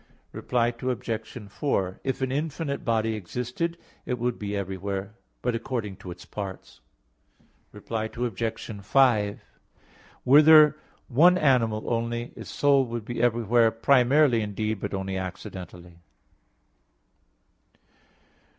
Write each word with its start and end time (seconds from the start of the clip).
Reply 0.31 0.73
Obj. 0.81 1.41
4: 1.47 1.99
If 2.03 2.23
an 2.23 2.31
infinite 2.31 2.83
body 2.83 3.13
existed, 3.13 3.77
it 4.03 4.17
would 4.17 4.39
be 4.39 4.55
everywhere; 4.57 5.13
but 5.43 5.53
according 5.53 5.97
to 5.97 6.09
its 6.09 6.25
parts. 6.25 6.81
Reply 7.71 8.05
Obj. 8.11 8.81
5: 8.83 9.41
Were 10.25 10.41
there 10.41 10.75
one 11.07 11.37
animal 11.37 11.83
only, 11.93 12.33
its 12.35 12.49
soul 12.49 12.83
would 12.87 13.05
be 13.05 13.21
everywhere 13.21 13.69
primarily 13.69 14.41
indeed, 14.41 14.79
but 14.79 14.95
only 14.95 15.17
accidentally. 15.17 15.99